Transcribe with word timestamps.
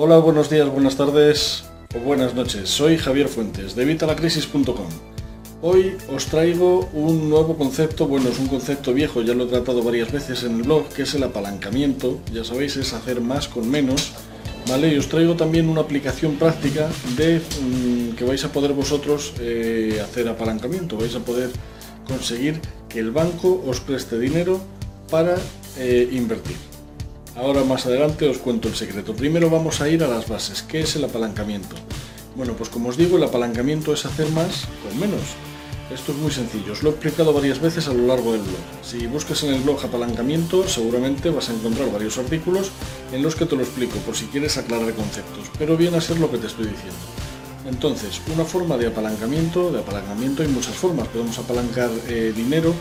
Hola, 0.00 0.18
buenos 0.18 0.48
días, 0.48 0.70
buenas 0.70 0.94
tardes 0.94 1.64
o 1.92 1.98
buenas 1.98 2.32
noches. 2.32 2.70
Soy 2.70 2.98
Javier 2.98 3.26
Fuentes 3.26 3.74
de 3.74 3.84
Vitalacrisis.com. 3.84 4.86
Hoy 5.60 5.96
os 6.14 6.26
traigo 6.26 6.88
un 6.92 7.28
nuevo 7.28 7.56
concepto, 7.56 8.06
bueno, 8.06 8.28
es 8.28 8.38
un 8.38 8.46
concepto 8.46 8.94
viejo, 8.94 9.22
ya 9.22 9.34
lo 9.34 9.42
he 9.42 9.46
tratado 9.48 9.82
varias 9.82 10.12
veces 10.12 10.44
en 10.44 10.54
el 10.54 10.62
blog, 10.62 10.88
que 10.90 11.02
es 11.02 11.16
el 11.16 11.24
apalancamiento. 11.24 12.20
Ya 12.32 12.44
sabéis, 12.44 12.76
es 12.76 12.92
hacer 12.92 13.20
más 13.20 13.48
con 13.48 13.68
menos. 13.68 14.12
¿Vale? 14.68 14.94
Y 14.94 14.98
os 14.98 15.08
traigo 15.08 15.34
también 15.34 15.68
una 15.68 15.80
aplicación 15.80 16.36
práctica 16.36 16.88
de 17.16 17.40
mm, 17.40 18.14
que 18.14 18.24
vais 18.24 18.44
a 18.44 18.52
poder 18.52 18.74
vosotros 18.74 19.34
eh, 19.40 20.00
hacer 20.00 20.28
apalancamiento. 20.28 20.96
Vais 20.96 21.16
a 21.16 21.24
poder 21.24 21.50
conseguir 22.06 22.60
que 22.88 23.00
el 23.00 23.10
banco 23.10 23.64
os 23.66 23.80
preste 23.80 24.16
dinero 24.16 24.60
para 25.10 25.34
eh, 25.76 26.08
invertir. 26.12 26.77
Ahora 27.36 27.64
más 27.64 27.86
adelante 27.86 28.28
os 28.28 28.38
cuento 28.38 28.68
el 28.68 28.74
secreto. 28.74 29.14
Primero 29.14 29.50
vamos 29.50 29.80
a 29.80 29.88
ir 29.88 30.02
a 30.02 30.08
las 30.08 30.28
bases. 30.28 30.62
¿Qué 30.62 30.80
es 30.80 30.96
el 30.96 31.04
apalancamiento? 31.04 31.76
Bueno, 32.36 32.54
pues 32.54 32.68
como 32.68 32.88
os 32.88 32.96
digo, 32.96 33.16
el 33.16 33.24
apalancamiento 33.24 33.92
es 33.92 34.04
hacer 34.06 34.28
más 34.30 34.66
con 34.82 34.98
menos. 34.98 35.22
Esto 35.92 36.12
es 36.12 36.18
muy 36.18 36.30
sencillo, 36.30 36.72
os 36.72 36.82
lo 36.82 36.90
he 36.90 36.92
explicado 36.92 37.32
varias 37.32 37.60
veces 37.62 37.88
a 37.88 37.94
lo 37.94 38.06
largo 38.06 38.32
del 38.32 38.42
blog. 38.42 38.60
Si 38.82 39.06
buscas 39.06 39.42
en 39.44 39.54
el 39.54 39.62
blog 39.62 39.82
apalancamiento, 39.82 40.68
seguramente 40.68 41.30
vas 41.30 41.48
a 41.48 41.54
encontrar 41.54 41.90
varios 41.90 42.18
artículos 42.18 42.70
en 43.10 43.22
los 43.22 43.34
que 43.34 43.46
te 43.46 43.56
lo 43.56 43.62
explico, 43.62 43.96
por 44.00 44.14
si 44.14 44.26
quieres 44.26 44.58
aclarar 44.58 44.92
conceptos, 44.92 45.50
pero 45.58 45.78
viene 45.78 45.96
a 45.96 46.02
ser 46.02 46.18
lo 46.18 46.30
que 46.30 46.36
te 46.36 46.46
estoy 46.46 46.66
diciendo. 46.66 46.98
Entonces, 47.66 48.20
una 48.34 48.44
forma 48.44 48.76
de 48.76 48.86
apalancamiento, 48.86 49.72
de 49.72 49.80
apalancamiento 49.80 50.42
hay 50.42 50.48
muchas 50.48 50.74
formas. 50.74 51.08
Podemos 51.08 51.38
apalancar 51.38 51.90
eh, 52.06 52.32
dinero, 52.36 52.74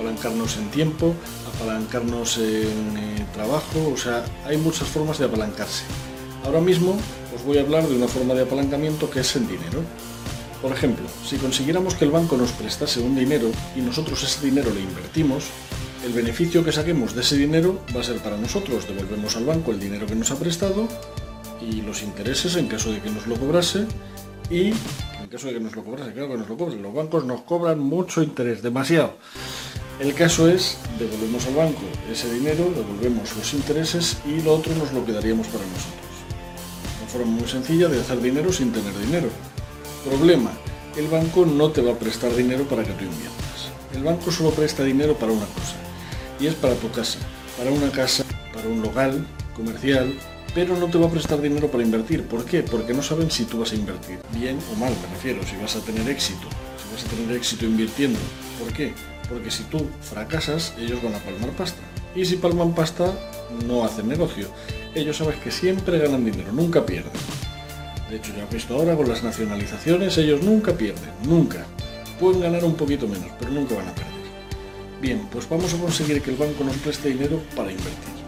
apalancarnos 0.00 0.56
en 0.56 0.70
tiempo, 0.70 1.14
apalancarnos 1.54 2.38
en 2.38 2.96
eh, 2.96 3.26
trabajo, 3.34 3.92
o 3.92 3.96
sea, 3.98 4.24
hay 4.46 4.56
muchas 4.56 4.88
formas 4.88 5.18
de 5.18 5.26
apalancarse. 5.26 5.84
Ahora 6.44 6.60
mismo 6.60 6.96
os 7.36 7.44
voy 7.44 7.58
a 7.58 7.60
hablar 7.60 7.86
de 7.86 7.96
una 7.96 8.08
forma 8.08 8.32
de 8.32 8.42
apalancamiento 8.42 9.10
que 9.10 9.20
es 9.20 9.36
en 9.36 9.46
dinero. 9.46 9.82
Por 10.62 10.72
ejemplo, 10.72 11.06
si 11.24 11.36
consiguiéramos 11.36 11.94
que 11.94 12.06
el 12.06 12.10
banco 12.10 12.38
nos 12.38 12.52
prestase 12.52 13.00
un 13.00 13.14
dinero 13.14 13.50
y 13.76 13.80
nosotros 13.80 14.22
ese 14.22 14.46
dinero 14.46 14.70
le 14.74 14.80
invertimos, 14.80 15.44
el 16.04 16.12
beneficio 16.14 16.64
que 16.64 16.72
saquemos 16.72 17.14
de 17.14 17.20
ese 17.20 17.36
dinero 17.36 17.80
va 17.94 18.00
a 18.00 18.04
ser 18.04 18.18
para 18.18 18.38
nosotros. 18.38 18.88
Devolvemos 18.88 19.36
al 19.36 19.44
banco 19.44 19.70
el 19.70 19.80
dinero 19.80 20.06
que 20.06 20.14
nos 20.14 20.30
ha 20.30 20.36
prestado 20.36 20.88
y 21.60 21.82
los 21.82 22.02
intereses 22.02 22.56
en 22.56 22.68
caso 22.68 22.90
de 22.90 23.00
que 23.00 23.10
nos 23.10 23.26
lo 23.26 23.36
cobrase 23.36 23.86
y 24.48 24.68
en 25.22 25.28
caso 25.30 25.48
de 25.48 25.54
que 25.54 25.60
nos 25.60 25.76
lo 25.76 25.84
cobrase, 25.84 26.12
claro 26.12 26.30
que 26.30 26.38
nos 26.38 26.48
lo 26.48 26.56
cobren. 26.56 26.82
Los 26.82 26.94
bancos 26.94 27.24
nos 27.24 27.42
cobran 27.42 27.78
mucho 27.78 28.22
interés, 28.22 28.62
demasiado. 28.62 29.14
El 30.00 30.14
caso 30.14 30.48
es, 30.48 30.78
devolvemos 30.98 31.44
al 31.46 31.56
banco 31.56 31.82
ese 32.10 32.32
dinero, 32.32 32.72
devolvemos 32.74 33.36
los 33.36 33.52
intereses 33.52 34.16
y 34.24 34.40
lo 34.40 34.54
otro 34.54 34.74
nos 34.74 34.92
lo 34.94 35.04
quedaríamos 35.04 35.46
para 35.48 35.62
nosotros. 35.62 36.00
Una 37.02 37.10
forma 37.10 37.32
muy 37.32 37.46
sencilla 37.46 37.86
de 37.86 38.00
hacer 38.00 38.18
dinero 38.22 38.50
sin 38.50 38.72
tener 38.72 38.98
dinero. 38.98 39.28
Problema, 40.02 40.52
el 40.96 41.06
banco 41.08 41.44
no 41.44 41.70
te 41.70 41.82
va 41.82 41.92
a 41.92 41.98
prestar 41.98 42.34
dinero 42.34 42.64
para 42.64 42.82
que 42.82 42.92
tú 42.92 43.04
inviertas. 43.04 43.68
El 43.94 44.02
banco 44.02 44.32
solo 44.32 44.52
presta 44.52 44.82
dinero 44.84 45.18
para 45.18 45.32
una 45.32 45.44
cosa, 45.44 45.76
y 46.40 46.46
es 46.46 46.54
para 46.54 46.76
tu 46.76 46.90
casa, 46.90 47.18
para 47.58 47.70
una 47.70 47.90
casa, 47.90 48.24
para 48.54 48.68
un 48.68 48.80
local 48.80 49.26
comercial, 49.54 50.14
pero 50.54 50.78
no 50.78 50.86
te 50.86 50.96
va 50.96 51.08
a 51.08 51.10
prestar 51.10 51.42
dinero 51.42 51.70
para 51.70 51.84
invertir. 51.84 52.24
¿Por 52.24 52.46
qué? 52.46 52.62
Porque 52.62 52.94
no 52.94 53.02
saben 53.02 53.30
si 53.30 53.44
tú 53.44 53.58
vas 53.58 53.72
a 53.72 53.74
invertir, 53.74 54.18
bien 54.32 54.58
o 54.72 54.76
mal, 54.76 54.94
me 55.02 55.14
refiero, 55.14 55.46
si 55.46 55.56
vas 55.56 55.76
a 55.76 55.80
tener 55.80 56.08
éxito, 56.08 56.48
si 56.78 56.94
vas 56.94 57.04
a 57.04 57.08
tener 57.14 57.36
éxito 57.36 57.66
invirtiendo. 57.66 58.18
¿Por 58.58 58.72
qué? 58.72 58.94
Porque 59.30 59.50
si 59.50 59.62
tú 59.64 59.86
fracasas, 60.02 60.74
ellos 60.78 61.02
van 61.02 61.14
a 61.14 61.18
palmar 61.18 61.50
pasta. 61.50 61.80
Y 62.14 62.24
si 62.24 62.36
palman 62.36 62.74
pasta, 62.74 63.14
no 63.64 63.84
hacen 63.84 64.08
negocio. 64.08 64.48
Ellos 64.94 65.16
sabes 65.16 65.36
que 65.36 65.52
siempre 65.52 65.98
ganan 65.98 66.24
dinero, 66.24 66.52
nunca 66.52 66.84
pierden. 66.84 67.12
De 68.10 68.16
hecho, 68.16 68.32
ya 68.36 68.42
he 68.42 68.52
visto 68.52 68.74
ahora 68.74 68.96
con 68.96 69.08
las 69.08 69.22
nacionalizaciones, 69.22 70.18
ellos 70.18 70.42
nunca 70.42 70.72
pierden, 70.72 71.10
nunca. 71.22 71.64
Pueden 72.18 72.40
ganar 72.40 72.64
un 72.64 72.74
poquito 72.74 73.06
menos, 73.06 73.30
pero 73.38 73.52
nunca 73.52 73.76
van 73.76 73.88
a 73.88 73.94
perder. 73.94 74.10
Bien, 75.00 75.28
pues 75.30 75.48
vamos 75.48 75.72
a 75.72 75.78
conseguir 75.78 76.20
que 76.20 76.30
el 76.30 76.36
banco 76.36 76.64
nos 76.64 76.76
preste 76.78 77.10
dinero 77.10 77.40
para 77.54 77.70
invertir. 77.70 78.20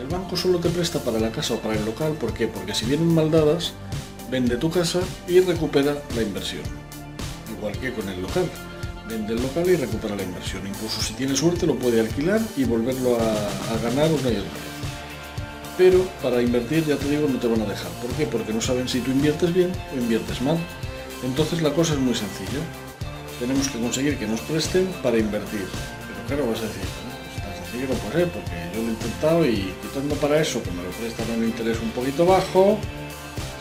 El 0.00 0.06
banco 0.06 0.36
solo 0.36 0.60
te 0.60 0.70
presta 0.70 1.00
para 1.00 1.18
la 1.18 1.32
casa 1.32 1.54
o 1.54 1.58
para 1.58 1.74
el 1.74 1.84
local, 1.84 2.12
¿por 2.12 2.32
qué? 2.32 2.46
Porque 2.46 2.72
si 2.72 2.86
vienen 2.86 3.12
mal 3.12 3.32
dadas, 3.32 3.72
vende 4.30 4.56
tu 4.56 4.70
casa 4.70 5.00
y 5.26 5.40
recupera 5.40 6.00
la 6.14 6.22
inversión. 6.22 6.62
Igual 7.58 7.76
que 7.78 7.92
con 7.92 8.08
el 8.08 8.22
local 8.22 8.48
vende 9.08 9.34
el 9.34 9.42
local 9.42 9.68
y 9.68 9.76
recupera 9.76 10.14
la 10.14 10.22
inversión. 10.22 10.66
Incluso 10.66 11.00
si 11.00 11.14
tiene 11.14 11.34
suerte 11.34 11.66
lo 11.66 11.76
puede 11.76 12.00
alquilar 12.00 12.40
y 12.56 12.64
volverlo 12.64 13.16
a, 13.16 13.78
ganar 13.82 14.10
una 14.12 14.30
y 14.30 14.36
otra. 14.36 14.50
Pero 15.76 16.04
para 16.22 16.42
invertir, 16.42 16.84
ya 16.84 16.96
te 16.96 17.08
digo, 17.08 17.28
no 17.28 17.38
te 17.38 17.46
van 17.46 17.62
a 17.62 17.64
dejar. 17.64 17.90
¿Por 18.02 18.10
qué? 18.12 18.26
Porque 18.26 18.52
no 18.52 18.60
saben 18.60 18.88
si 18.88 19.00
tú 19.00 19.10
inviertes 19.10 19.52
bien 19.54 19.72
o 19.94 19.98
inviertes 19.98 20.40
mal. 20.42 20.58
Entonces 21.24 21.62
la 21.62 21.72
cosa 21.72 21.94
es 21.94 22.00
muy 22.00 22.14
sencilla. 22.14 22.60
Tenemos 23.40 23.68
que 23.68 23.78
conseguir 23.78 24.18
que 24.18 24.26
nos 24.26 24.40
presten 24.40 24.86
para 25.02 25.18
invertir. 25.18 25.66
Pero 25.66 26.26
claro, 26.26 26.50
vas 26.50 26.60
a 26.60 26.66
decir, 26.66 26.82
pues 26.82 27.44
tan 27.44 27.64
sencillo 27.64 27.94
no 27.94 28.00
puede 28.00 28.24
ser, 28.24 28.28
porque 28.32 28.50
yo 28.74 28.82
lo 28.82 28.88
he 28.88 28.90
intentado 28.90 29.46
y 29.46 29.74
quitando 29.82 30.14
para 30.16 30.40
eso, 30.40 30.62
que 30.62 30.70
me 30.72 30.82
lo 30.82 30.90
prestan 30.90 31.30
a 31.30 31.34
un 31.34 31.44
interés 31.44 31.78
un 31.80 31.90
poquito 31.90 32.26
bajo, 32.26 32.76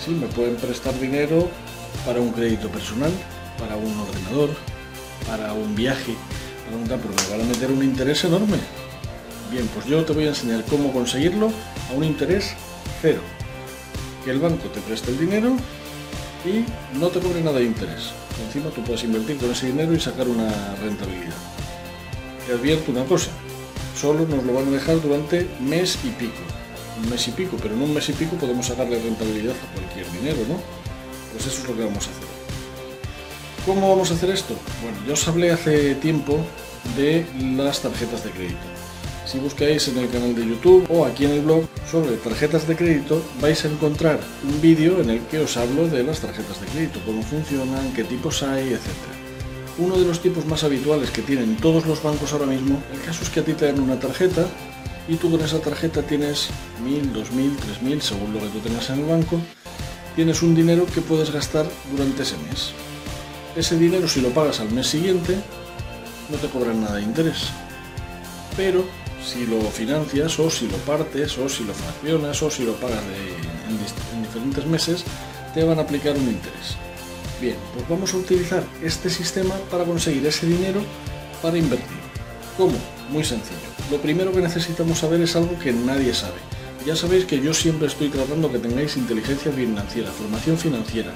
sí, 0.04 0.12
me 0.12 0.28
pueden 0.28 0.56
prestar 0.56 1.00
dinero 1.00 1.48
para 2.04 2.20
un 2.20 2.32
crédito 2.32 2.70
personal, 2.70 3.12
para 3.60 3.78
un 3.78 3.96
ordenador, 4.00 4.50
para 5.26 5.54
un 5.54 5.76
viaje, 5.76 6.16
para 6.66 6.78
un 6.78 6.84
pero 6.84 7.00
me 7.00 7.38
van 7.38 7.42
a 7.48 7.50
meter 7.50 7.72
un 7.72 7.84
interés 7.84 8.24
enorme. 8.24 8.58
Bien, 9.52 9.68
pues 9.74 9.86
yo 9.86 10.04
te 10.04 10.14
voy 10.14 10.26
a 10.26 10.30
enseñar 10.30 10.64
cómo 10.66 10.92
conseguirlo 10.92 11.52
a 11.90 11.94
un 11.94 12.04
interés 12.04 12.54
cero. 13.02 13.22
Que 14.26 14.32
el 14.32 14.40
banco 14.40 14.68
te 14.68 14.82
preste 14.82 15.12
el 15.12 15.20
dinero 15.20 15.56
y 16.46 16.66
no 16.98 17.08
te 17.08 17.20
cobre 17.20 17.42
nada 17.42 17.60
de 17.60 17.66
interés. 17.66 18.12
Encima 18.46 18.70
tú 18.70 18.84
puedes 18.84 19.04
invertir 19.04 19.38
con 19.38 19.52
ese 19.52 19.68
dinero 19.68 19.94
y 19.94 20.00
sacar 20.00 20.28
una 20.28 20.76
rentabilidad. 20.76 21.36
Te 22.46 22.54
advierto 22.54 22.92
una 22.92 23.06
cosa, 23.06 23.32
solo 24.00 24.26
nos 24.28 24.44
lo 24.44 24.54
van 24.54 24.68
a 24.68 24.72
dejar 24.72 25.02
durante 25.02 25.48
mes 25.60 25.98
y 26.04 26.10
pico. 26.10 26.44
Un 27.02 27.10
mes 27.10 27.28
y 27.28 27.32
pico, 27.32 27.58
pero 27.62 27.76
en 27.76 27.82
un 27.82 27.94
mes 27.94 28.10
y 28.10 28.14
pico 28.14 28.36
podemos 28.36 28.66
sacarle 28.66 29.02
rentabilidad 29.02 29.54
a 29.56 29.74
cualquier 29.74 30.12
dinero, 30.12 30.40
¿no? 30.48 30.60
Pues 31.32 31.46
eso 31.46 31.62
es 31.62 31.68
lo 31.68 31.76
que 31.76 31.84
vamos 31.84 32.08
a 32.08 32.12
hacer. 32.12 32.37
¿Cómo 33.68 33.90
vamos 33.90 34.12
a 34.12 34.14
hacer 34.14 34.30
esto? 34.30 34.56
Bueno, 34.82 34.98
yo 35.06 35.12
os 35.12 35.28
hablé 35.28 35.52
hace 35.52 35.94
tiempo 35.96 36.40
de 36.96 37.26
las 37.58 37.82
tarjetas 37.82 38.24
de 38.24 38.32
crédito. 38.32 38.66
Si 39.26 39.40
buscáis 39.40 39.90
en 39.90 39.98
el 39.98 40.10
canal 40.10 40.34
de 40.34 40.48
YouTube 40.48 40.88
o 40.90 41.06
aquí 41.06 41.26
en 41.26 41.32
el 41.32 41.42
blog 41.42 41.66
sobre 41.92 42.16
tarjetas 42.16 42.66
de 42.66 42.78
crédito, 42.78 43.22
vais 43.42 43.66
a 43.66 43.68
encontrar 43.68 44.22
un 44.48 44.62
vídeo 44.62 45.02
en 45.02 45.10
el 45.10 45.20
que 45.24 45.40
os 45.40 45.58
hablo 45.58 45.86
de 45.90 46.02
las 46.02 46.22
tarjetas 46.22 46.62
de 46.62 46.68
crédito, 46.68 47.02
cómo 47.06 47.22
funcionan, 47.22 47.92
qué 47.94 48.06
tipos 48.06 48.42
hay, 48.42 48.70
etc. 48.70 48.88
Uno 49.80 49.98
de 49.98 50.06
los 50.06 50.22
tipos 50.22 50.46
más 50.46 50.64
habituales 50.64 51.12
que 51.12 51.22
tienen 51.22 51.58
todos 51.58 51.86
los 51.86 52.02
bancos 52.02 52.32
ahora 52.32 52.46
mismo, 52.46 52.82
el 52.94 53.02
caso 53.02 53.22
es 53.24 53.30
que 53.30 53.42
a 53.42 53.44
ti 53.44 53.52
te 53.52 53.66
dan 53.66 53.82
una 53.82 54.00
tarjeta 54.00 54.46
y 55.10 55.18
tú 55.18 55.30
con 55.30 55.42
esa 55.42 55.60
tarjeta 55.60 56.04
tienes 56.04 56.48
1000, 56.86 57.12
2000, 57.12 57.58
3000, 57.58 58.02
según 58.02 58.34
lo 58.34 58.40
que 58.40 58.48
tú 58.48 58.60
tengas 58.60 58.90
en 58.92 59.00
el 59.00 59.06
banco, 59.08 59.42
tienes 60.16 60.42
un 60.42 60.56
dinero 60.56 60.86
que 60.86 61.02
puedes 61.02 61.32
gastar 61.32 61.70
durante 61.92 62.24
ese 62.24 62.38
mes 62.50 62.72
ese 63.58 63.76
dinero 63.78 64.08
si 64.08 64.22
lo 64.22 64.30
pagas 64.30 64.60
al 64.60 64.70
mes 64.72 64.88
siguiente 64.88 65.36
no 66.30 66.38
te 66.38 66.48
cobran 66.48 66.82
nada 66.82 66.98
de 66.98 67.04
interés. 67.04 67.50
Pero 68.56 68.86
si 69.24 69.46
lo 69.46 69.60
financias 69.62 70.40
o 70.40 70.50
si 70.50 70.68
lo 70.68 70.78
partes 70.78 71.38
o 71.38 71.50
si 71.50 71.64
lo 71.64 71.74
fraccionas 71.74 72.42
o 72.44 72.52
si 72.52 72.64
lo 72.64 72.74
pagas 72.76 73.02
en, 73.68 73.78
diferentes 74.24 74.66
meses, 74.66 75.04
te 75.54 75.64
van 75.64 75.80
a 75.80 75.82
aplicar 75.82 76.16
un 76.16 76.30
interés. 76.30 76.76
Bien, 77.42 77.56
pues 77.74 77.88
vamos 77.88 78.14
a 78.14 78.18
utilizar 78.18 78.64
este 78.84 79.10
sistema 79.10 79.56
para 79.72 79.86
conseguir 79.86 80.26
ese 80.26 80.46
dinero 80.46 80.82
para 81.42 81.58
invertir. 81.58 81.98
¿Cómo? 82.58 82.78
Muy 83.10 83.24
sencillo. 83.24 83.58
Lo 83.90 83.98
primero 83.98 84.32
que 84.32 84.42
necesitamos 84.42 85.00
saber 85.00 85.22
es 85.22 85.36
algo 85.36 85.58
que 85.60 85.72
nadie 85.72 86.14
sabe. 86.14 86.38
Ya 86.86 86.96
sabéis 86.96 87.26
que 87.26 87.40
yo 87.40 87.54
siempre 87.54 87.88
estoy 87.88 88.10
tratando 88.10 88.52
que 88.52 88.60
tengáis 88.60 88.98
inteligencia 88.98 89.52
financiera, 89.52 90.12
formación 90.12 90.58
financiera, 90.58 91.14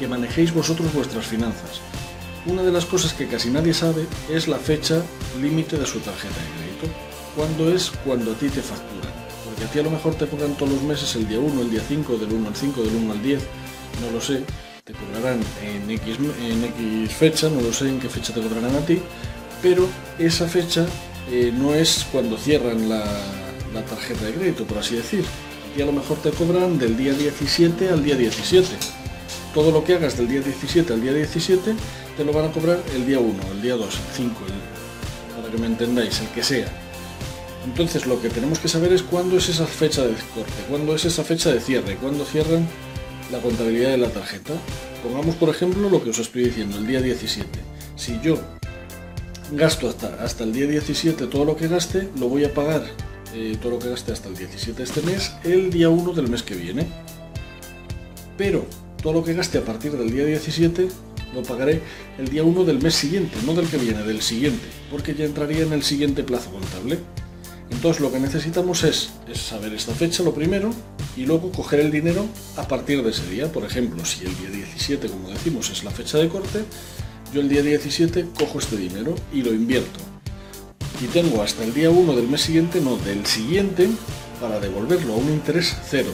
que 0.00 0.08
manejéis 0.08 0.52
vosotros 0.54 0.92
vuestras 0.94 1.26
finanzas. 1.26 1.82
Una 2.46 2.62
de 2.62 2.72
las 2.72 2.86
cosas 2.86 3.12
que 3.12 3.28
casi 3.28 3.50
nadie 3.50 3.74
sabe 3.74 4.06
es 4.30 4.48
la 4.48 4.56
fecha 4.56 5.02
límite 5.40 5.76
de 5.76 5.84
su 5.84 6.00
tarjeta 6.00 6.34
de 6.40 6.50
crédito. 6.56 6.96
¿Cuándo 7.36 7.70
es 7.70 7.90
cuando 8.02 8.32
a 8.32 8.34
ti 8.34 8.48
te 8.48 8.62
facturan? 8.62 9.12
Porque 9.44 9.64
a 9.64 9.66
ti 9.70 9.78
a 9.78 9.82
lo 9.82 9.90
mejor 9.90 10.14
te 10.14 10.26
cobran 10.26 10.56
todos 10.56 10.72
los 10.72 10.82
meses 10.82 11.14
el 11.16 11.28
día 11.28 11.38
1, 11.38 11.60
el 11.60 11.70
día 11.70 11.82
5, 11.86 12.16
del 12.16 12.32
1 12.32 12.48
al 12.48 12.56
5, 12.56 12.82
del 12.82 12.96
1 12.96 13.12
al 13.12 13.22
10, 13.22 13.40
no 14.00 14.10
lo 14.10 14.20
sé. 14.22 14.42
Te 14.84 14.94
cobrarán 14.94 15.40
en 15.62 15.90
X, 15.90 16.16
en 16.42 16.64
X 16.64 17.12
fecha, 17.12 17.50
no 17.50 17.60
lo 17.60 17.70
sé 17.70 17.90
en 17.90 18.00
qué 18.00 18.08
fecha 18.08 18.32
te 18.32 18.40
cobrarán 18.40 18.74
a 18.74 18.80
ti, 18.86 19.02
pero 19.60 19.86
esa 20.18 20.48
fecha 20.48 20.86
eh, 21.30 21.52
no 21.54 21.74
es 21.74 22.06
cuando 22.10 22.38
cierran 22.38 22.88
la, 22.88 23.04
la 23.74 23.84
tarjeta 23.84 24.24
de 24.24 24.32
crédito, 24.32 24.64
por 24.64 24.78
así 24.78 24.96
decir. 24.96 25.26
Y 25.76 25.82
a 25.82 25.86
lo 25.86 25.92
mejor 25.92 26.16
te 26.22 26.30
cobran 26.30 26.78
del 26.78 26.96
día 26.96 27.12
17 27.12 27.90
al 27.90 28.02
día 28.02 28.16
17 28.16 28.99
todo 29.54 29.70
lo 29.70 29.84
que 29.84 29.94
hagas 29.94 30.16
del 30.16 30.28
día 30.28 30.40
17 30.40 30.92
al 30.92 31.00
día 31.00 31.12
17 31.12 31.74
te 32.16 32.24
lo 32.24 32.32
van 32.32 32.46
a 32.46 32.52
cobrar 32.52 32.82
el 32.94 33.06
día 33.06 33.18
1, 33.18 33.32
el 33.52 33.62
día 33.62 33.76
2, 33.76 33.84
el 33.84 34.14
5, 34.14 34.40
para 35.36 35.50
que 35.50 35.58
me 35.58 35.66
entendáis, 35.66 36.20
el 36.20 36.28
que 36.28 36.42
sea. 36.42 36.68
Entonces 37.64 38.06
lo 38.06 38.20
que 38.20 38.30
tenemos 38.30 38.58
que 38.58 38.68
saber 38.68 38.92
es 38.92 39.02
cuándo 39.02 39.36
es 39.36 39.48
esa 39.48 39.66
fecha 39.66 40.02
de 40.02 40.14
corte, 40.34 40.52
cuándo 40.68 40.94
es 40.94 41.04
esa 41.04 41.24
fecha 41.24 41.52
de 41.52 41.60
cierre, 41.60 41.96
cuándo 41.96 42.24
cierran 42.24 42.66
la 43.30 43.38
contabilidad 43.38 43.90
de 43.90 43.98
la 43.98 44.08
tarjeta. 44.08 44.54
Pongamos 45.02 45.36
por 45.36 45.48
ejemplo 45.48 45.88
lo 45.88 46.02
que 46.02 46.10
os 46.10 46.18
estoy 46.18 46.44
diciendo, 46.44 46.78
el 46.78 46.86
día 46.86 47.00
17. 47.00 47.46
Si 47.96 48.18
yo 48.22 48.38
gasto 49.52 49.88
hasta, 49.88 50.22
hasta 50.22 50.44
el 50.44 50.52
día 50.52 50.66
17 50.66 51.26
todo 51.26 51.44
lo 51.44 51.56
que 51.56 51.68
gaste, 51.68 52.08
lo 52.18 52.28
voy 52.28 52.44
a 52.44 52.54
pagar 52.54 52.84
eh, 53.34 53.56
todo 53.60 53.72
lo 53.72 53.78
que 53.78 53.90
gaste 53.90 54.12
hasta 54.12 54.28
el 54.28 54.36
17 54.36 54.78
de 54.78 54.84
este 54.84 55.02
mes, 55.02 55.32
el 55.44 55.70
día 55.70 55.88
1 55.88 56.12
del 56.12 56.28
mes 56.28 56.42
que 56.42 56.54
viene. 56.54 56.86
Pero 58.36 58.64
todo 59.02 59.14
lo 59.14 59.24
que 59.24 59.34
gaste 59.34 59.58
a 59.58 59.64
partir 59.64 59.92
del 59.92 60.10
día 60.12 60.24
17 60.24 60.88
lo 61.34 61.42
pagaré 61.42 61.80
el 62.18 62.28
día 62.28 62.42
1 62.42 62.64
del 62.64 62.82
mes 62.82 62.94
siguiente, 62.94 63.36
no 63.46 63.54
del 63.54 63.68
que 63.68 63.76
viene, 63.76 64.02
del 64.02 64.20
siguiente, 64.20 64.66
porque 64.90 65.14
ya 65.14 65.24
entraría 65.24 65.62
en 65.62 65.72
el 65.72 65.82
siguiente 65.82 66.24
plazo 66.24 66.50
contable. 66.50 66.98
Entonces 67.70 68.02
lo 68.02 68.10
que 68.10 68.18
necesitamos 68.18 68.82
es, 68.82 69.10
saber 69.34 69.72
esta 69.72 69.94
fecha 69.94 70.24
lo 70.24 70.34
primero 70.34 70.70
y 71.16 71.24
luego 71.24 71.52
coger 71.52 71.80
el 71.80 71.92
dinero 71.92 72.26
a 72.56 72.66
partir 72.66 73.02
de 73.02 73.10
ese 73.10 73.26
día. 73.30 73.50
Por 73.50 73.64
ejemplo, 73.64 74.04
si 74.04 74.24
el 74.24 74.36
día 74.36 74.50
17, 74.50 75.08
como 75.08 75.30
decimos, 75.30 75.70
es 75.70 75.84
la 75.84 75.92
fecha 75.92 76.18
de 76.18 76.28
corte, 76.28 76.64
yo 77.32 77.40
el 77.40 77.48
día 77.48 77.62
17 77.62 78.26
cojo 78.36 78.58
este 78.58 78.76
dinero 78.76 79.14
y 79.32 79.42
lo 79.42 79.54
invierto. 79.54 80.00
Y 81.00 81.06
tengo 81.06 81.42
hasta 81.42 81.62
el 81.62 81.72
día 81.72 81.90
1 81.90 82.16
del 82.16 82.28
mes 82.28 82.40
siguiente, 82.40 82.80
no, 82.80 82.96
del 82.96 83.24
siguiente, 83.24 83.88
para 84.40 84.58
devolverlo 84.58 85.14
a 85.14 85.16
un 85.16 85.30
interés 85.30 85.76
cero. 85.88 86.10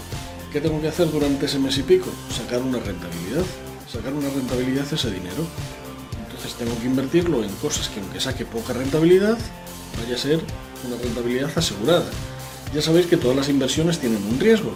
¿Qué 0.56 0.62
tengo 0.62 0.80
que 0.80 0.88
hacer 0.88 1.10
durante 1.10 1.44
ese 1.44 1.58
mes 1.58 1.76
y 1.76 1.82
pico? 1.82 2.08
Sacar 2.34 2.62
una 2.62 2.78
rentabilidad. 2.78 3.44
Sacar 3.92 4.14
una 4.14 4.30
rentabilidad 4.30 4.90
ese 4.90 5.10
dinero. 5.10 5.46
Entonces 6.24 6.54
tengo 6.54 6.74
que 6.80 6.86
invertirlo 6.86 7.44
en 7.44 7.50
cosas 7.56 7.90
que 7.90 8.00
aunque 8.00 8.20
saque 8.20 8.46
poca 8.46 8.72
rentabilidad, 8.72 9.36
vaya 10.00 10.14
a 10.14 10.18
ser 10.18 10.40
una 10.86 10.96
rentabilidad 10.96 11.50
asegurada. 11.54 12.06
Ya 12.74 12.80
sabéis 12.80 13.04
que 13.04 13.18
todas 13.18 13.36
las 13.36 13.50
inversiones 13.50 13.98
tienen 13.98 14.24
un 14.24 14.40
riesgo, 14.40 14.72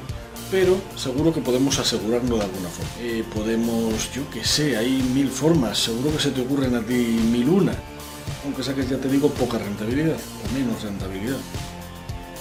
pero 0.50 0.76
seguro 0.96 1.32
que 1.32 1.40
podemos 1.40 1.78
asegurarlo 1.78 2.36
de 2.36 2.42
alguna 2.42 2.68
forma. 2.68 2.90
Eh, 3.00 3.24
podemos, 3.34 4.12
yo 4.12 4.28
que 4.28 4.44
sé, 4.44 4.76
hay 4.76 5.00
mil 5.14 5.30
formas, 5.30 5.78
seguro 5.78 6.14
que 6.14 6.22
se 6.22 6.30
te 6.30 6.42
ocurren 6.42 6.74
a 6.74 6.82
ti 6.82 6.92
mil 7.32 7.48
una, 7.48 7.72
aunque 8.44 8.62
saques, 8.62 8.90
ya 8.90 8.98
te 8.98 9.08
digo, 9.08 9.30
poca 9.30 9.56
rentabilidad 9.56 10.18
o 10.18 10.58
menos 10.58 10.82
rentabilidad. 10.82 11.38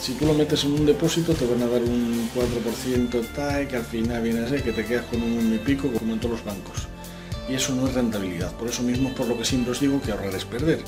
Si 0.02 0.14
tú 0.14 0.26
lo 0.26 0.34
metes 0.34 0.64
en 0.64 0.74
un 0.74 0.86
depósito 0.86 1.34
te 1.34 1.46
van 1.46 1.62
a 1.62 1.68
dar 1.68 1.84
un 1.84 2.30
4% 2.34 3.22
tal, 3.36 3.68
que 3.68 3.76
al 3.76 3.84
final 3.84 4.24
viene 4.24 4.40
a 4.40 4.48
ser 4.48 4.64
que 4.64 4.72
te 4.72 4.86
quedas 4.86 5.06
con 5.06 5.22
un 5.22 5.54
y 5.54 5.58
pico 5.58 5.92
como 5.92 6.14
en 6.14 6.20
todos 6.20 6.38
los 6.38 6.46
bancos. 6.46 6.88
Y 7.50 7.56
eso 7.56 7.76
no 7.76 7.88
es 7.88 7.94
rentabilidad, 7.94 8.54
por 8.54 8.70
eso 8.70 8.82
mismo 8.82 9.10
es 9.10 9.16
por 9.16 9.28
lo 9.28 9.38
que 9.38 9.44
siempre 9.44 9.72
os 9.72 9.80
digo 9.80 10.02
que 10.02 10.12
ahorrar 10.12 10.34
es 10.34 10.46
perder. 10.46 10.84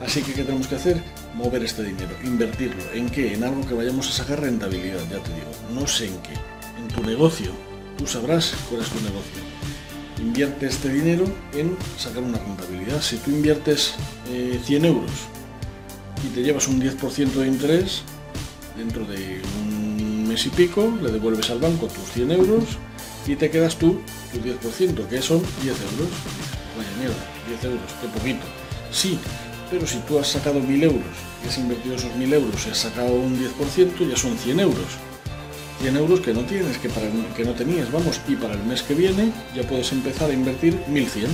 Así 0.00 0.22
que, 0.22 0.32
¿qué 0.32 0.42
tenemos 0.42 0.66
que 0.66 0.74
hacer? 0.74 1.02
Mover 1.34 1.62
este 1.62 1.82
dinero, 1.82 2.10
invertirlo. 2.24 2.82
¿En 2.92 3.08
qué? 3.08 3.34
En 3.34 3.44
algo 3.44 3.66
que 3.66 3.74
vayamos 3.74 4.08
a 4.08 4.12
sacar 4.12 4.40
rentabilidad, 4.40 5.00
ya 5.10 5.22
te 5.22 5.32
digo. 5.32 5.50
No 5.72 5.86
sé 5.86 6.06
en 6.06 6.18
qué. 6.18 6.34
En 6.78 6.88
tu 6.88 7.02
negocio. 7.02 7.52
Tú 7.96 8.06
sabrás 8.06 8.54
cuál 8.68 8.82
es 8.82 8.88
tu 8.88 9.00
negocio. 9.00 9.42
Invierte 10.18 10.66
este 10.66 10.90
dinero 10.90 11.24
en 11.54 11.76
sacar 11.98 12.22
una 12.22 12.38
rentabilidad. 12.38 13.00
Si 13.00 13.16
tú 13.18 13.30
inviertes 13.30 13.94
100 14.64 14.84
eh, 14.84 14.88
euros 14.88 15.10
y 16.24 16.34
te 16.34 16.42
llevas 16.42 16.68
un 16.68 16.80
10% 16.80 17.32
de 17.32 17.46
interés, 17.46 18.02
dentro 18.76 19.04
de 19.04 19.40
un 19.60 20.28
mes 20.28 20.44
y 20.46 20.50
pico 20.50 20.92
le 21.02 21.10
devuelves 21.10 21.50
al 21.50 21.58
banco 21.58 21.86
tus 21.86 22.12
100 22.12 22.30
euros 22.32 22.64
y 23.26 23.36
te 23.36 23.50
quedas 23.50 23.76
tú 23.76 24.00
tu 24.32 24.38
10%, 24.38 25.06
que 25.08 25.22
son 25.22 25.42
10 25.62 25.66
euros. 25.66 26.08
Vaya 26.76 26.90
mierda, 26.98 27.16
10 27.48 27.64
euros, 27.64 27.90
qué 28.00 28.08
poquito. 28.08 28.46
Sí, 28.90 29.18
pero 29.70 29.86
si 29.86 29.98
tú 30.00 30.18
has 30.18 30.28
sacado 30.28 30.60
1000 30.60 30.82
euros 30.84 31.02
y 31.44 31.48
has 31.48 31.58
invertido 31.58 31.96
esos 31.96 32.14
1000 32.14 32.32
euros 32.34 32.66
y 32.66 32.70
has 32.70 32.78
sacado 32.78 33.14
un 33.14 33.38
10%, 33.38 34.08
ya 34.08 34.16
son 34.16 34.36
100 34.36 34.60
euros. 34.60 34.86
100 35.80 35.96
euros 35.96 36.20
que 36.20 36.32
no 36.32 36.40
tienes, 36.42 36.78
que, 36.78 36.88
para 36.88 37.06
que 37.36 37.44
no 37.44 37.52
tenías, 37.52 37.90
vamos, 37.92 38.20
y 38.26 38.36
para 38.36 38.54
el 38.54 38.64
mes 38.64 38.82
que 38.82 38.94
viene 38.94 39.32
ya 39.54 39.62
puedes 39.62 39.92
empezar 39.92 40.30
a 40.30 40.34
invertir 40.34 40.78
1100. 40.88 41.26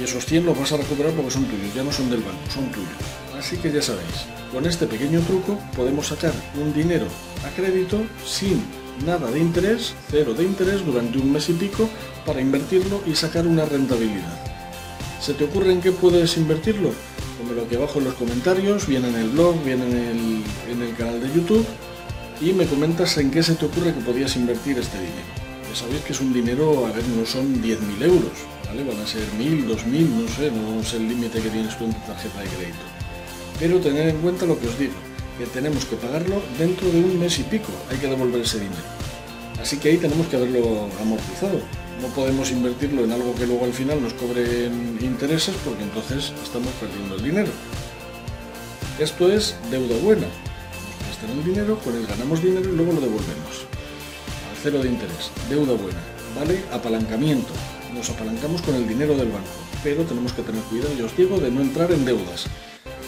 Y 0.00 0.04
esos 0.04 0.24
100 0.24 0.46
los 0.46 0.58
vas 0.58 0.72
a 0.72 0.76
recuperar 0.78 1.12
porque 1.12 1.30
son 1.30 1.44
tuyos, 1.44 1.74
ya 1.74 1.84
no 1.84 1.92
son 1.92 2.10
del 2.10 2.20
banco, 2.20 2.50
son 2.52 2.70
tuyos. 2.72 3.23
Así 3.38 3.56
que 3.56 3.72
ya 3.72 3.82
sabéis, 3.82 4.26
con 4.52 4.66
este 4.66 4.86
pequeño 4.86 5.20
truco 5.20 5.58
podemos 5.74 6.06
sacar 6.06 6.32
un 6.60 6.72
dinero 6.72 7.06
a 7.44 7.54
crédito 7.54 8.02
sin 8.24 8.62
nada 9.04 9.30
de 9.30 9.40
interés, 9.40 9.94
cero 10.10 10.34
de 10.34 10.44
interés 10.44 10.84
durante 10.84 11.18
un 11.18 11.32
mes 11.32 11.48
y 11.48 11.54
pico 11.54 11.88
para 12.24 12.40
invertirlo 12.40 13.02
y 13.06 13.14
sacar 13.14 13.46
una 13.46 13.64
rentabilidad. 13.64 14.40
¿Se 15.20 15.34
te 15.34 15.44
ocurre 15.44 15.72
en 15.72 15.80
qué 15.80 15.90
puedes 15.90 16.36
invertirlo? 16.36 16.92
lo 17.52 17.62
aquí 17.62 17.74
abajo 17.74 17.98
en 17.98 18.06
los 18.06 18.14
comentarios, 18.14 18.86
viene 18.86 19.08
en 19.08 19.16
el 19.16 19.28
blog, 19.30 19.62
viene 19.62 19.84
en 19.84 20.82
el, 20.82 20.96
canal 20.96 21.20
de 21.20 21.28
YouTube 21.28 21.66
y 22.40 22.52
me 22.52 22.66
comentas 22.66 23.18
en 23.18 23.30
qué 23.30 23.42
se 23.42 23.54
te 23.54 23.66
ocurre 23.66 23.92
que 23.92 24.00
podías 24.00 24.34
invertir 24.36 24.78
este 24.78 24.96
dinero. 24.96 25.26
Ya 25.68 25.76
sabéis 25.76 26.02
que 26.02 26.12
es 26.12 26.20
un 26.20 26.32
dinero, 26.32 26.86
a 26.86 26.92
ver, 26.92 27.04
no 27.08 27.26
son 27.26 27.62
10.000 27.62 28.02
euros, 28.02 28.32
¿vale? 28.66 28.84
Van 28.84 28.98
a 28.98 29.06
ser 29.06 29.22
1.000, 29.38 29.66
2.000, 29.66 30.08
no 30.08 30.28
sé, 30.28 30.50
no 30.50 30.80
es 30.80 30.94
el 30.94 31.08
límite 31.08 31.40
que 31.40 31.50
tienes 31.50 31.76
tú 31.76 31.84
en 31.84 31.92
tu 31.92 32.00
tarjeta 32.06 32.40
de 32.40 32.48
crédito. 32.48 33.03
Pero 33.58 33.80
tener 33.80 34.08
en 34.08 34.18
cuenta 34.18 34.46
lo 34.46 34.58
que 34.58 34.68
os 34.68 34.78
digo, 34.78 34.94
que 35.38 35.46
tenemos 35.46 35.84
que 35.84 35.96
pagarlo 35.96 36.42
dentro 36.58 36.88
de 36.90 36.98
un 36.98 37.18
mes 37.18 37.38
y 37.38 37.42
pico, 37.44 37.72
hay 37.90 37.98
que 37.98 38.08
devolver 38.08 38.40
ese 38.40 38.58
dinero. 38.58 38.82
Así 39.60 39.78
que 39.78 39.90
ahí 39.90 39.96
tenemos 39.96 40.26
que 40.26 40.36
haberlo 40.36 40.88
amortizado 41.00 41.60
no 42.00 42.08
podemos 42.08 42.50
invertirlo 42.50 43.04
en 43.04 43.12
algo 43.12 43.34
que 43.34 43.46
luego 43.46 43.64
al 43.64 43.72
final 43.72 44.02
nos 44.02 44.12
cobre 44.14 44.66
intereses 45.00 45.54
porque 45.64 45.84
entonces 45.84 46.32
estamos 46.42 46.72
perdiendo 46.80 47.14
el 47.14 47.22
dinero. 47.22 47.50
Esto 48.98 49.32
es 49.32 49.56
deuda 49.70 49.96
buena. 50.02 50.26
Prestan 51.06 51.38
el 51.38 51.44
dinero, 51.44 51.78
con 51.78 51.94
él 51.94 52.06
ganamos 52.06 52.42
dinero 52.42 52.68
y 52.68 52.76
luego 52.76 52.92
lo 52.92 53.00
devolvemos. 53.00 53.64
Al 54.50 54.56
cero 54.62 54.82
de 54.82 54.88
interés. 54.88 55.30
Deuda 55.48 55.72
buena. 55.74 56.00
¿Vale? 56.36 56.62
Apalancamiento. 56.72 57.52
Nos 57.94 58.10
apalancamos 58.10 58.60
con 58.62 58.74
el 58.74 58.86
dinero 58.86 59.16
del 59.16 59.28
banco. 59.28 59.48
Pero 59.82 60.02
tenemos 60.04 60.32
que 60.32 60.42
tener 60.42 60.62
cuidado, 60.62 60.94
yo 60.94 61.06
os 61.06 61.16
digo, 61.16 61.38
de 61.38 61.50
no 61.50 61.60
entrar 61.62 61.90
en 61.92 62.04
deudas. 62.04 62.46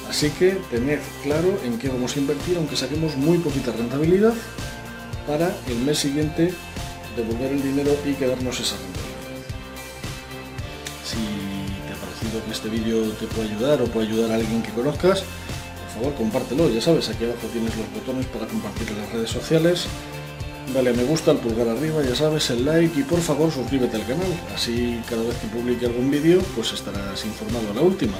Así 0.08 0.30
que 0.30 0.58
tened 0.70 1.00
claro 1.22 1.58
en 1.64 1.78
qué 1.78 1.88
vamos 1.88 2.16
a 2.16 2.20
invertir, 2.20 2.56
aunque 2.56 2.76
saquemos 2.76 3.16
muy 3.16 3.38
poquita 3.38 3.72
rentabilidad, 3.72 4.34
para 5.26 5.54
el 5.68 5.78
mes 5.78 5.98
siguiente 5.98 6.54
devolver 7.16 7.52
el 7.52 7.62
dinero 7.62 7.96
y 8.04 8.12
quedarnos 8.14 8.60
esa 8.60 8.76
rentabilidad. 8.76 9.06
Si 11.04 11.16
te 11.86 11.92
ha 11.92 11.96
parecido 11.96 12.44
que 12.44 12.52
este 12.52 12.68
vídeo 12.68 13.02
te 13.12 13.26
puede 13.26 13.48
ayudar 13.48 13.82
o 13.82 13.86
puede 13.86 14.06
ayudar 14.06 14.30
a 14.30 14.34
alguien 14.36 14.62
que 14.62 14.70
conozcas, 14.70 15.22
por 15.22 16.02
favor 16.02 16.14
compártelo, 16.14 16.70
ya 16.70 16.80
sabes, 16.80 17.08
aquí 17.08 17.25
abajo 17.25 17.48
tienes 17.52 17.76
los 17.76 17.92
botones 17.92 18.26
para 18.26 18.46
compartir 18.46 18.88
en 18.88 18.98
las 18.98 19.12
redes 19.12 19.30
sociales. 19.30 19.86
Dale 20.72 20.90
a 20.90 20.92
me 20.92 21.04
gusta, 21.04 21.30
al 21.30 21.38
pulgar 21.38 21.68
arriba, 21.68 22.02
ya 22.02 22.14
sabes, 22.14 22.50
el 22.50 22.64
like 22.64 23.00
y 23.00 23.02
por 23.04 23.20
favor 23.20 23.52
suscríbete 23.52 23.96
al 23.96 24.06
canal, 24.06 24.32
así 24.54 25.00
cada 25.08 25.22
vez 25.22 25.36
que 25.36 25.46
publique 25.46 25.86
algún 25.86 26.10
vídeo 26.10 26.40
pues 26.54 26.72
estarás 26.72 27.25
informado 27.25 27.70
a 27.70 27.75
la 27.75 27.82
última. 27.82 28.16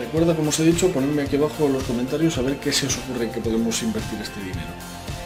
Recuerda, 0.00 0.34
como 0.34 0.48
os 0.48 0.58
he 0.58 0.64
dicho, 0.64 0.88
ponerme 0.88 1.22
aquí 1.22 1.36
abajo 1.36 1.66
en 1.66 1.74
los 1.74 1.84
comentarios 1.84 2.38
a 2.38 2.42
ver 2.42 2.56
qué 2.56 2.72
se 2.72 2.86
os 2.86 2.96
ocurre 2.96 3.30
que 3.30 3.40
podemos 3.40 3.82
invertir 3.82 4.18
este 4.18 4.40
dinero. 4.40 4.72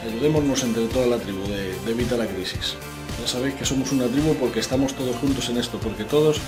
Ayudémonos 0.02 0.64
entre 0.64 0.86
toda 0.88 1.06
la 1.06 1.16
tribu 1.16 1.46
de, 1.46 1.78
Evita 1.88 2.16
la 2.16 2.26
Crisis. 2.26 2.74
Ya 3.22 3.28
sabéis 3.28 3.54
que 3.54 3.64
somos 3.64 3.92
una 3.92 4.06
tribu 4.08 4.34
porque 4.34 4.58
estamos 4.58 4.92
todos 4.94 5.14
juntos 5.16 5.48
en 5.48 5.58
esto, 5.58 5.78
porque 5.78 6.02
todos 6.02 6.40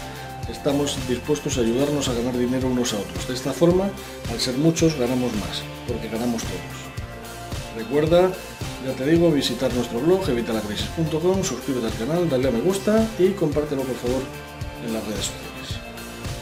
estamos 0.51 0.99
dispuestos 1.09 1.57
a 1.57 1.61
ayudarnos 1.61 2.09
a 2.09 2.15
ganar 2.15 2.37
dinero 2.37 2.67
unos 2.67 2.95
a 2.95 2.99
otros. 2.99 3.29
De 3.29 3.35
esta 3.35 3.53
forma, 3.53 3.91
al 4.33 4.41
ser 4.41 4.59
muchos, 4.59 4.99
ganamos 4.99 5.33
más, 5.37 5.63
porque 5.87 6.09
ganamos 6.09 6.43
todos. 6.43 6.77
Recuerda, 7.79 8.33
ya 8.85 8.93
te 8.93 9.07
digo, 9.07 9.31
visitar 9.31 9.73
nuestro 9.73 10.01
blog 10.01 10.29
evitalacrisis.com, 10.29 11.45
suscríbete 11.45 11.87
al 11.87 11.95
canal, 11.97 12.29
dale 12.29 12.49
a 12.49 12.51
me 12.51 12.61
gusta 12.61 13.09
y 13.21 13.31
compártelo 13.31 13.83
por 13.83 13.97
favor 13.97 14.23
en 14.85 14.93
las 14.93 15.05
redes 15.07 15.27
sociales. 15.27 15.86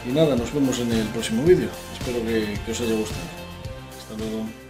Y 0.06 0.12
nada, 0.12 0.37
nos 0.37 0.52
vemos 0.52 0.78
en 0.80 0.92
el 0.92 1.06
próximo 1.08 1.44
vídeo. 1.44 1.68
Espero 1.99 2.25
que, 2.25 2.70
os 2.70 2.80
haya 2.80 2.94
gustado. 2.94 3.25
Hasta 3.99 4.14
luego. 4.18 4.63